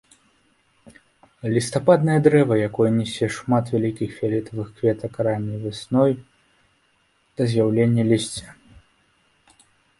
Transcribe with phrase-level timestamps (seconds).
[1.55, 6.11] Лістападнае дрэва, якое нясе шмат вялікіх фіялетавых кветак ранняй вясной
[7.35, 8.47] да з'яўлення лісця.